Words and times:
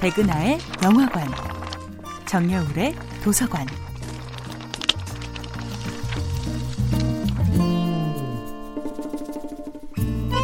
백은하의 0.00 0.58
영화관, 0.84 1.26
정여울의 2.24 2.94
도서관. 3.24 3.66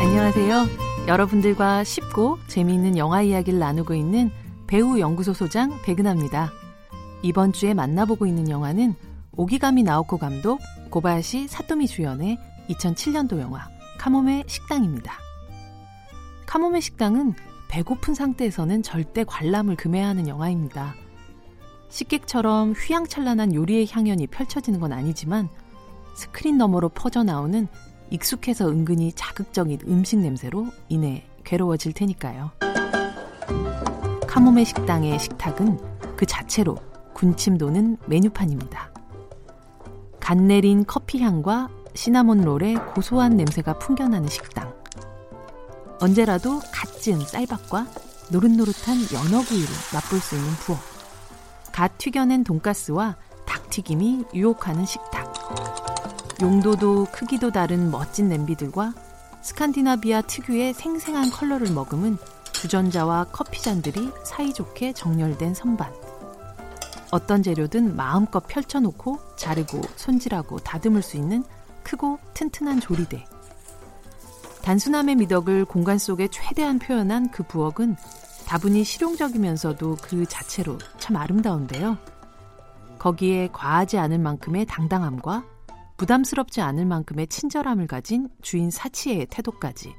안녕하세요. 0.01 0.67
여러분들과 1.07 1.85
쉽고 1.85 2.39
재미있는 2.48 2.96
영화 2.98 3.22
이야기를 3.22 3.61
나누고 3.61 3.95
있는 3.95 4.32
배우 4.67 4.98
연구소 4.98 5.32
소장 5.32 5.80
백은하입니다. 5.82 6.50
이번 7.23 7.52
주에 7.52 7.75
만나보고 7.75 8.27
있는 8.27 8.50
영화는 8.50 8.96
오기가미 9.36 9.84
나오코 9.84 10.18
감독, 10.18 10.61
고바야시 10.91 11.46
사토미 11.46 11.86
주연의 11.86 12.39
2007년도 12.71 13.39
영화 13.39 13.68
카모메 13.98 14.43
식당입니다. 14.48 15.16
카모메 16.44 16.80
식당은 16.80 17.35
배고픈 17.75 18.14
상태에서는 18.14 18.85
절대 18.85 19.25
관람을 19.25 19.75
금해야 19.75 20.07
하는 20.07 20.29
영화입니다. 20.29 20.95
식객처럼 21.89 22.71
휘황찬란한 22.71 23.53
요리의 23.53 23.89
향연이 23.91 24.29
펼쳐지는 24.29 24.79
건 24.79 24.93
아니지만 24.93 25.49
스크린 26.14 26.57
너머로 26.57 26.91
퍼져나오는 26.91 27.67
익숙해서 28.11 28.69
은근히 28.69 29.13
자극적인 29.13 29.81
음식 29.89 30.21
냄새로 30.21 30.69
인해 30.89 31.27
괴로워질 31.43 31.95
테니까요. 31.95 32.53
카모메 34.28 34.62
식당의 34.62 35.19
식탁은 35.19 35.81
그 36.17 36.27
자체로 36.27 36.77
군침 37.12 37.59
도는 37.59 37.97
메뉴판입니다. 38.06 38.92
간 40.20 40.47
내린 40.47 40.84
커피 40.86 41.20
향과 41.20 41.70
시나몬 41.95 42.42
롤의 42.42 42.77
고소한 42.95 43.36
냄새가 43.36 43.81
풍겨나는 43.81 44.28
식당. 44.28 44.83
언제라도 46.05 46.61
갓 46.70 47.00
지은 47.00 47.20
쌀밥과 47.20 47.86
노릇노릇한 48.28 48.98
연어구이를 49.10 49.74
맛볼 49.94 50.20
수 50.20 50.34
있는 50.34 50.50
부엌. 50.56 50.78
갓 51.72 51.97
튀겨낸 51.97 52.44
돈가스와 52.44 53.16
닭튀김이 53.47 54.27
유혹하는 54.34 54.84
식탁. 54.84 55.32
용도도 56.42 57.06
크기도 57.10 57.50
다른 57.50 57.91
멋진 57.91 58.28
냄비들과 58.28 58.92
스칸디나비아 59.41 60.20
특유의 60.20 60.75
생생한 60.75 61.30
컬러를 61.30 61.72
머금은 61.72 62.19
주전자와 62.52 63.28
커피잔들이 63.32 64.10
사이좋게 64.27 64.92
정렬된 64.92 65.55
선반. 65.55 65.91
어떤 67.12 67.42
재료든 67.42 67.97
마음껏 67.97 68.41
펼쳐놓고 68.47 69.20
자르고 69.36 69.80
손질하고 69.97 70.58
다듬을 70.58 71.00
수 71.00 71.16
있는 71.16 71.44
크고 71.82 72.19
튼튼한 72.34 72.80
조리대. 72.80 73.25
단순함의 74.64 75.16
미덕을 75.16 75.66
공간 75.66 75.98
속에 75.98 76.26
최대한 76.28 76.78
표현한 76.78 77.30
그 77.30 77.42
부엌은 77.42 77.96
다분히 78.46 78.82
실용적이면서도 78.82 79.96
그 80.00 80.24
자체로 80.24 80.78
참 80.96 81.16
아름다운데요. 81.16 81.98
거기에 82.98 83.50
과하지 83.52 83.98
않을 83.98 84.18
만큼의 84.18 84.64
당당함과 84.64 85.44
부담스럽지 85.98 86.62
않을 86.62 86.86
만큼의 86.86 87.26
친절함을 87.26 87.86
가진 87.86 88.30
주인 88.40 88.70
사치의 88.70 89.26
태도까지 89.26 89.94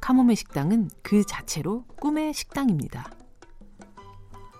카모메 0.00 0.34
식당은 0.34 0.90
그 1.02 1.24
자체로 1.24 1.84
꿈의 2.00 2.34
식당입니다. 2.34 3.08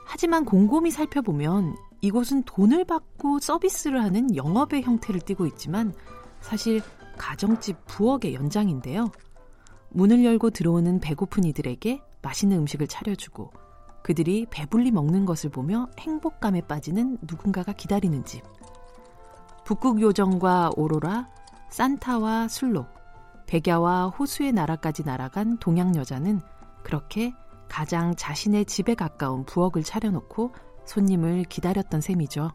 하지만 0.07 0.45
곰곰이 0.45 0.93
살펴보면 0.93 1.75
이곳은 2.01 2.45
돈을 2.45 2.85
받고 2.85 3.41
서비스를 3.41 4.05
하는 4.05 4.37
영업의 4.37 4.83
형태를 4.83 5.21
띠고 5.21 5.47
있지만 5.47 5.93
사실 6.41 6.81
가정집 7.19 7.87
부엌의 7.87 8.35
연장인데요. 8.35 9.11
문을 9.95 10.25
열고 10.25 10.51
들어오는 10.51 11.01
배고픈 11.01 11.45
이들에게 11.45 12.01
맛있는 12.23 12.59
음식을 12.59 12.87
차려주고 12.87 13.51
그들이 14.03 14.47
배불리 14.51 14.91
먹는 14.91 15.27
것을 15.27 15.51
보며 15.51 15.89
행복감에 15.99 16.63
빠지는 16.63 17.19
누군가가 17.23 17.73
기다리는 17.73 18.25
집. 18.25 18.43
북극 19.65 20.01
요정과 20.01 20.73
오로라, 20.77 21.29
산타와 21.71 22.49
술록, 22.49 22.89
백야와 23.47 24.09
호수의 24.09 24.53
나라까지 24.53 25.05
날아간 25.05 25.59
동양 25.59 25.95
여자는 25.95 26.41
그렇게 26.83 27.33
가장 27.69 28.15
자신의 28.17 28.65
집에 28.65 28.95
가까운 28.95 29.45
부엌을 29.45 29.83
차려놓고 29.83 30.53
손님을 30.85 31.45
기다렸던 31.45 32.01
셈이죠. 32.01 32.51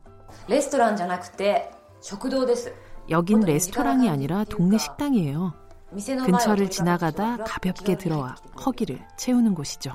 여긴 3.09 3.39
레스토랑이 3.39 4.09
아니라 4.09 4.43
동네 4.43 4.77
식당이에요. 4.77 5.66
근처를 5.91 6.69
지나가다 6.69 7.37
가볍게 7.37 7.97
들어와 7.97 8.35
허기를 8.65 9.05
채우는 9.17 9.55
곳이죠. 9.55 9.93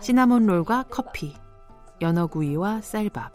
시나몬 0.00 0.46
롤과 0.46 0.84
커피, 0.90 1.34
연어구이와 2.00 2.80
쌀밥. 2.80 3.32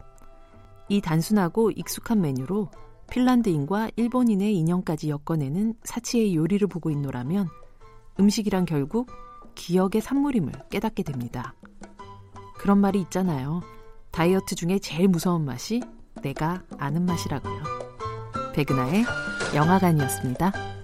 이 0.90 1.02
단순하고 1.02 1.72
익숙한 1.72 2.22
메뉴로 2.22 2.70
핀란드인과 3.10 3.92
일본인의 3.96 4.56
인형까지 4.58 5.10
엮어내는 5.10 5.76
사치의 5.84 6.36
요리를 6.36 6.68
보고 6.68 6.90
있노라면 6.90 7.48
음식이란 8.20 8.66
결국 8.66 9.10
기억의 9.56 10.02
산물임을 10.02 10.52
깨닫게 10.70 11.04
됩니다. 11.04 11.54
그런 12.58 12.80
말이 12.80 13.00
있잖아요. 13.02 13.62
다이어트 14.12 14.56
중에 14.56 14.80
제일 14.80 15.08
무서운 15.08 15.46
맛이 15.46 15.82
내가 16.22 16.64
아는 16.78 17.06
맛이라고요. 17.06 17.64
백은하의 18.54 19.06
영화관이었습니다. 19.56 20.77